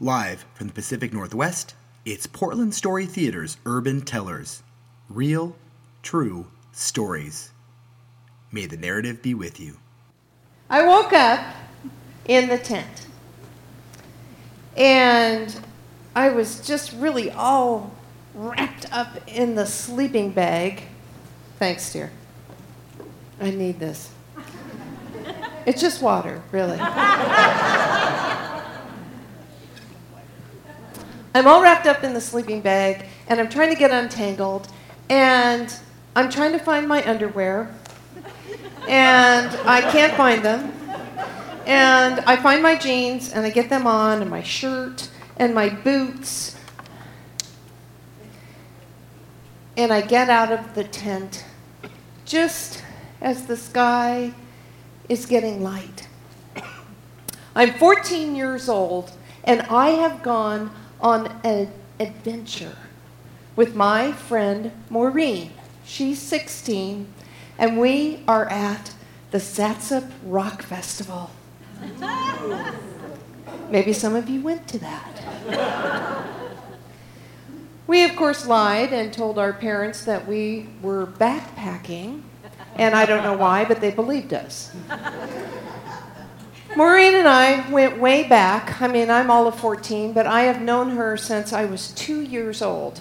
[0.00, 4.62] Live from the Pacific Northwest, it's Portland Story Theater's Urban Tellers.
[5.08, 5.56] Real,
[6.04, 7.50] true stories.
[8.52, 9.78] May the narrative be with you.
[10.70, 11.40] I woke up
[12.26, 13.08] in the tent.
[14.76, 15.60] And
[16.14, 17.90] I was just really all
[18.36, 20.84] wrapped up in the sleeping bag.
[21.58, 22.12] Thanks, dear.
[23.40, 24.12] I need this.
[25.66, 26.78] It's just water, really.
[31.38, 34.66] I'm all wrapped up in the sleeping bag, and I'm trying to get untangled,
[35.08, 35.72] and
[36.16, 37.72] I'm trying to find my underwear,
[38.88, 40.72] and I can't find them.
[41.64, 45.68] And I find my jeans, and I get them on, and my shirt, and my
[45.68, 46.56] boots.
[49.76, 51.44] And I get out of the tent
[52.24, 52.82] just
[53.20, 54.34] as the sky
[55.08, 56.08] is getting light.
[57.54, 59.12] I'm 14 years old,
[59.44, 61.70] and I have gone on an
[62.00, 62.76] adventure
[63.56, 65.52] with my friend Maureen.
[65.84, 67.12] She's 16,
[67.58, 68.94] and we are at
[69.30, 71.30] the Satsop Rock Festival.
[73.70, 76.24] Maybe some of you went to that.
[77.86, 82.22] we, of course, lied and told our parents that we were backpacking,
[82.76, 84.74] and I don't know why, but they believed us.
[86.78, 88.80] Maureen and I went way back.
[88.80, 92.20] I mean, I'm all of 14, but I have known her since I was two
[92.20, 93.00] years old.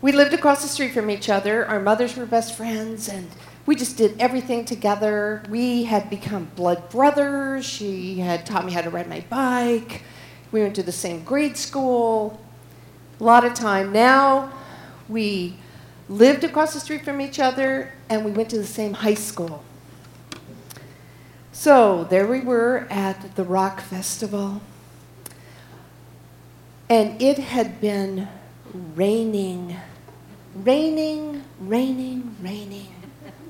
[0.00, 1.66] We lived across the street from each other.
[1.66, 3.28] Our mothers were best friends, and
[3.66, 5.42] we just did everything together.
[5.48, 7.64] We had become blood brothers.
[7.64, 10.04] She had taught me how to ride my bike.
[10.52, 12.40] We went to the same grade school.
[13.18, 13.90] A lot of time.
[13.90, 14.52] Now
[15.08, 15.56] we
[16.08, 19.64] lived across the street from each other, and we went to the same high school.
[21.54, 24.62] So there we were at the rock festival,
[26.88, 28.26] and it had been
[28.72, 29.76] raining,
[30.54, 32.94] raining, raining, raining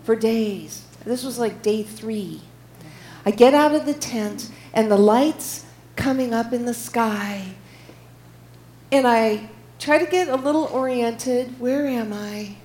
[0.03, 0.85] for days.
[1.05, 2.43] This was like day three.
[3.25, 5.65] I get out of the tent, and the lights
[5.95, 7.55] coming up in the sky,
[8.91, 9.49] and I
[9.79, 11.61] try to get a little oriented.
[11.61, 12.57] Where am I?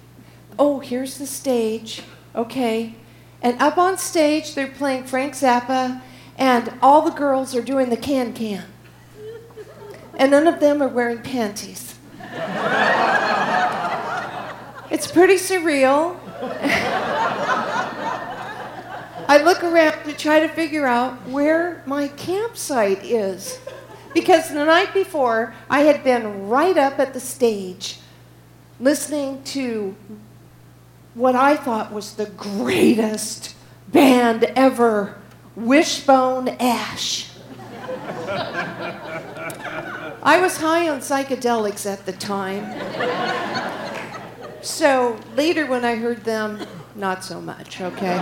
[0.58, 2.02] Oh, here's the stage.
[2.36, 2.96] Okay.
[3.42, 6.02] And up on stage, they're playing Frank Zappa,
[6.38, 8.66] and all the girls are doing the can can.
[10.16, 11.96] And none of them are wearing panties.
[14.90, 16.18] it's pretty surreal.
[19.30, 23.60] I look around to try to figure out where my campsite is.
[24.14, 28.00] Because the night before, I had been right up at the stage
[28.80, 29.96] listening to
[31.18, 33.56] what I thought was the greatest
[33.88, 35.18] band ever,
[35.56, 37.32] Wishbone Ash.
[40.22, 42.66] I was high on psychedelics at the time.
[44.62, 46.60] So later, when I heard them,
[46.94, 48.18] not so much, okay?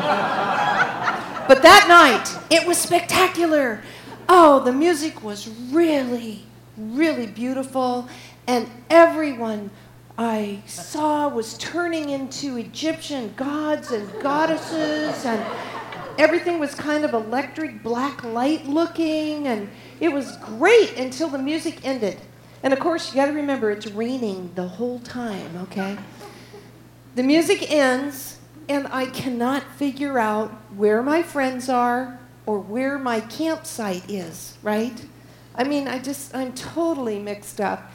[1.48, 3.82] But that night, it was spectacular.
[4.30, 6.46] Oh, the music was really,
[6.78, 8.08] really beautiful,
[8.48, 9.70] and everyone
[10.18, 15.46] I saw was turning into Egyptian gods and goddesses, and
[16.18, 21.86] everything was kind of electric black light looking, and it was great until the music
[21.86, 22.18] ended.
[22.64, 25.98] And of course, you got to remember it's raining the whole time, okay?
[27.16, 28.40] The music ends,
[28.70, 35.06] and I cannot figure out where my friends are or where my campsite is, right?
[35.56, 37.92] I mean, I just, I'm totally mixed up.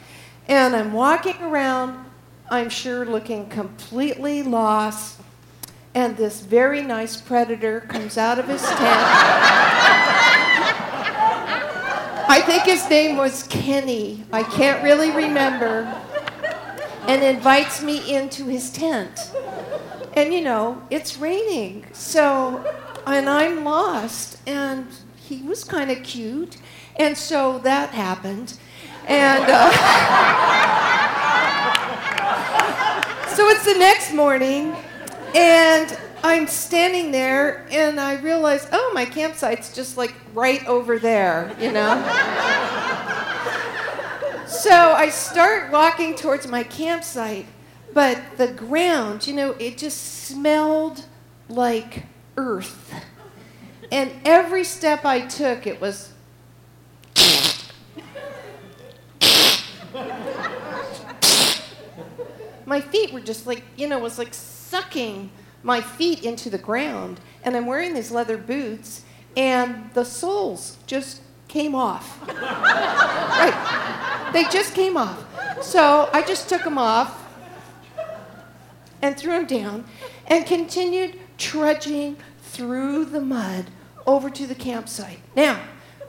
[0.47, 2.10] And I'm walking around
[2.51, 5.21] I'm sure, looking completely lost.
[5.95, 8.81] And this very nice predator comes out of his tent.
[12.27, 14.25] I think his name was Kenny.
[14.33, 15.83] I can't really remember.
[17.07, 19.31] And invites me into his tent.
[20.13, 21.85] And you know, it's raining.
[21.93, 22.69] So,
[23.07, 24.39] and I'm lost.
[24.45, 26.57] And he was kind of cute.
[26.97, 28.57] And so that happened.
[29.07, 29.45] And.
[29.47, 30.77] Uh,
[33.41, 34.75] so it's the next morning,
[35.33, 41.51] and I'm standing there, and I realize, oh, my campsite's just like right over there,
[41.59, 41.95] you know?
[44.45, 47.47] so I start walking towards my campsite,
[47.95, 51.07] but the ground, you know, it just smelled
[51.49, 52.03] like
[52.37, 52.93] earth.
[53.91, 56.13] And every step I took, it was
[62.71, 65.29] my feet were just like, you know, was like sucking
[65.61, 67.19] my feet into the ground.
[67.43, 69.03] And I'm wearing these leather boots,
[69.35, 72.17] and the soles just came off.
[72.29, 74.29] right.
[74.31, 75.21] They just came off.
[75.61, 77.21] So I just took them off
[79.01, 79.83] and threw them down
[80.27, 83.65] and continued trudging through the mud
[84.07, 85.19] over to the campsite.
[85.35, 85.61] Now,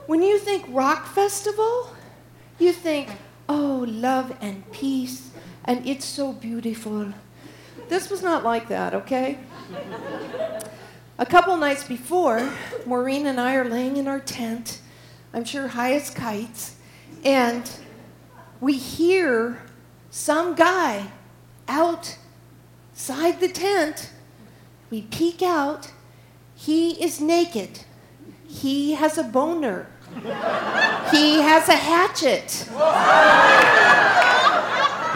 [0.05, 1.93] when you think rock festival,
[2.57, 3.09] you think,
[3.49, 5.32] oh, love and peace,
[5.65, 7.13] and it's so beautiful.
[7.89, 9.39] This was not like that, okay?
[11.17, 12.49] A couple nights before,
[12.85, 14.79] Maureen and I are laying in our tent,
[15.33, 16.75] I'm sure high as kites,
[17.23, 17.69] and
[18.59, 19.61] we hear
[20.09, 21.07] some guy
[21.67, 24.11] outside the tent.
[24.89, 25.91] We peek out.
[26.55, 27.79] He is naked.
[28.47, 29.87] He has a boner.
[31.11, 32.69] He has a hatchet.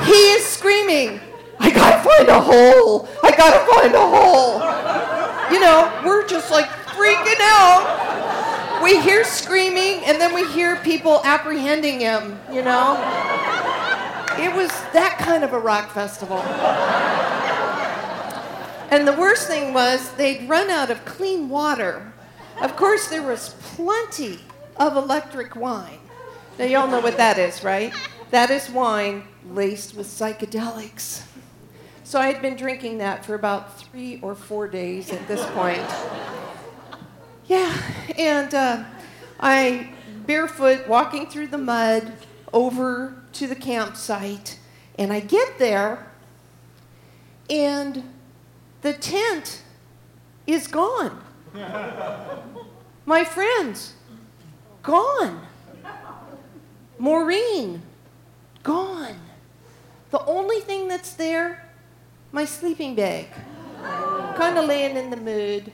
[0.05, 1.19] He is screaming,
[1.59, 3.07] I gotta find a hole.
[3.23, 4.59] I gotta find a hole.
[5.51, 8.81] You know, we're just like freaking out.
[8.83, 12.93] We hear screaming and then we hear people apprehending him, you know?
[14.37, 16.37] It was that kind of a rock festival.
[18.89, 22.13] And the worst thing was they'd run out of clean water.
[22.61, 24.39] Of course, there was plenty
[24.77, 25.99] of electric wine.
[26.57, 27.93] Now, y'all know what that is, right?
[28.31, 31.23] That is wine laced with psychedelics.
[32.03, 35.81] So I had been drinking that for about three or four days at this point.
[37.47, 37.73] Yeah,
[38.17, 38.83] and uh,
[39.39, 39.91] I,
[40.25, 42.11] barefoot, walking through the mud
[42.51, 44.59] over to the campsite,
[44.99, 46.11] and I get there,
[47.49, 48.03] and
[48.81, 49.61] the tent
[50.45, 51.21] is gone.
[53.05, 53.93] My friends,
[54.83, 55.41] gone.
[56.97, 57.81] Maureen,
[58.63, 59.19] gone.
[60.11, 61.69] The only thing that's there,
[62.31, 63.27] my sleeping bag.
[63.81, 65.71] kind of laying in the mood.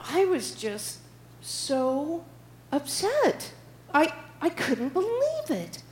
[0.00, 0.98] I was just
[1.40, 2.24] so
[2.72, 3.52] upset.
[3.92, 5.82] I, I couldn't believe it.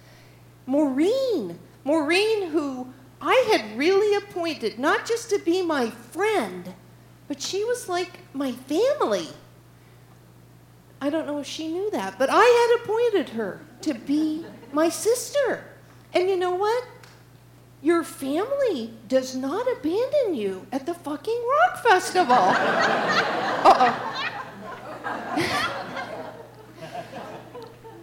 [0.66, 6.74] Maureen, Maureen, who I had really appointed not just to be my friend,
[7.26, 9.28] but she was like my family.
[11.00, 14.88] I don't know if she knew that, but I had appointed her to be my
[14.88, 15.64] sister.
[16.14, 16.84] And you know what?
[17.80, 22.36] Your family does not abandon you at the fucking rock festival.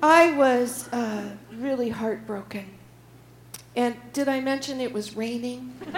[0.01, 2.71] I was uh, really heartbroken.
[3.75, 5.75] And did I mention it was raining?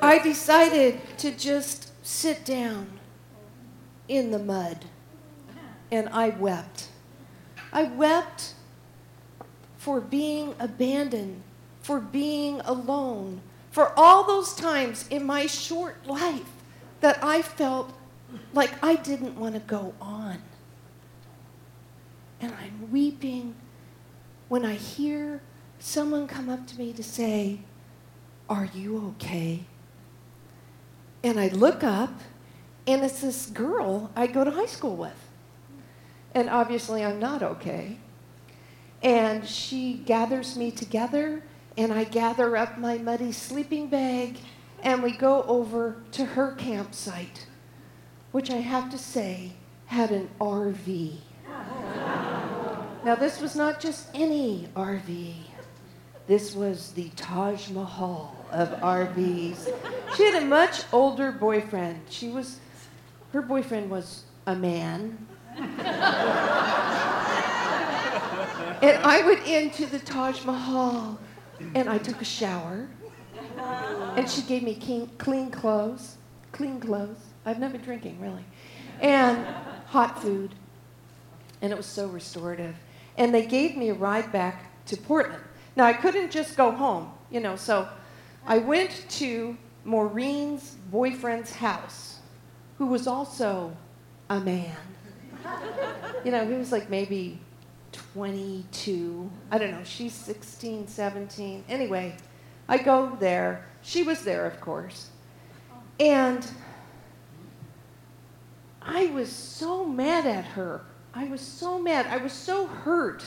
[0.00, 3.00] I decided to just sit down
[4.08, 4.84] in the mud
[5.94, 6.88] and I wept.
[7.72, 8.54] I wept
[9.76, 11.42] for being abandoned,
[11.82, 16.50] for being alone, for all those times in my short life
[17.00, 17.92] that I felt
[18.52, 20.42] like I didn't want to go on.
[22.40, 23.54] And I'm weeping
[24.48, 25.42] when I hear
[25.78, 27.60] someone come up to me to say,
[28.48, 29.64] Are you okay?
[31.22, 32.20] And I look up,
[32.84, 35.23] and it's this girl I go to high school with.
[36.34, 37.98] And obviously, I'm not okay.
[39.02, 41.42] And she gathers me together,
[41.76, 44.38] and I gather up my muddy sleeping bag,
[44.82, 47.46] and we go over to her campsite,
[48.32, 49.52] which I have to say
[49.86, 51.16] had an RV.
[53.04, 55.34] now, this was not just any RV.
[56.26, 59.70] This was the Taj Mahal of RVs.
[60.16, 62.00] She had a much older boyfriend.
[62.08, 62.58] She was,
[63.32, 65.18] her boyfriend was a man.
[68.82, 71.18] And I went into the Taj Mahal
[71.74, 72.88] and I took a shower.
[74.16, 74.74] And she gave me
[75.18, 76.16] clean, clothes,
[76.52, 77.18] clean clothes.
[77.46, 78.44] I've never been drinking, really.
[79.00, 79.44] And
[79.86, 80.54] hot food.
[81.62, 82.74] And it was so restorative.
[83.16, 85.42] And they gave me a ride back to Portland.
[85.76, 87.88] Now, I couldn't just go home, you know, so
[88.46, 92.18] I went to Maureen's boyfriend's house,
[92.78, 93.76] who was also
[94.30, 94.76] a man.
[96.24, 97.40] You know, he was like maybe
[97.94, 99.30] 22.
[99.50, 101.64] I don't know, she's 16, 17.
[101.68, 102.16] Anyway,
[102.68, 103.66] I go there.
[103.82, 105.10] She was there, of course.
[105.98, 106.46] And
[108.82, 110.82] I was so mad at her.
[111.14, 112.06] I was so mad.
[112.06, 113.24] I was so hurt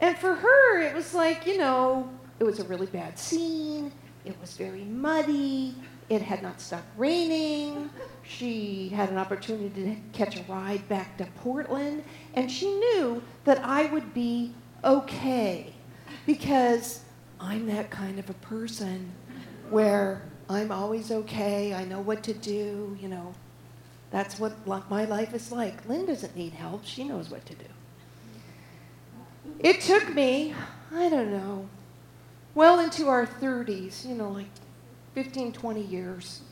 [0.00, 2.08] and for her, it was like, you know,
[2.38, 3.92] it was a really bad scene.
[4.24, 5.74] It was very muddy.
[6.08, 7.90] It had not stopped raining.
[8.22, 12.02] She had an opportunity to catch a ride back to Portland.
[12.34, 15.74] And she knew that I would be okay
[16.26, 17.02] because
[17.40, 19.12] I'm that kind of a person
[19.70, 21.74] where I'm always okay.
[21.74, 23.34] I know what to do, you know.
[24.10, 25.86] That's what my life is like.
[25.86, 27.66] Lynn doesn't need help, she knows what to do.
[29.58, 30.54] It took me,
[30.94, 31.68] I don't know,
[32.54, 34.46] well into our 30s, you know, like
[35.18, 36.42] 15, 20 years,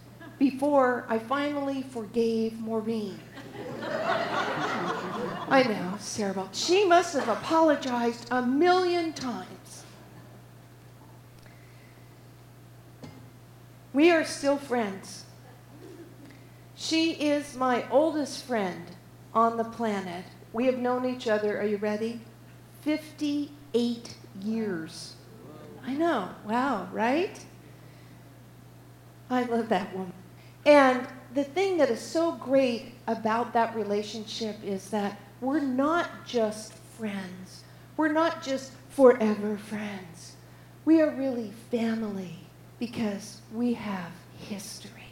[0.40, 3.16] before I finally forgave Maureen.
[5.48, 6.48] I know, terrible.
[6.50, 9.84] She must have apologized a million times.
[13.92, 15.26] We are still friends.
[16.74, 18.84] She is my oldest friend
[19.32, 20.24] on the planet.
[20.52, 22.20] We have known each other, are you ready?
[22.80, 25.14] 58 years.
[25.86, 27.38] I know, wow, right?
[29.30, 30.12] I love that woman.
[30.64, 36.72] And the thing that is so great about that relationship is that we're not just
[36.72, 37.64] friends.
[37.96, 40.36] We're not just forever friends.
[40.84, 42.38] We are really family
[42.78, 45.05] because we have history.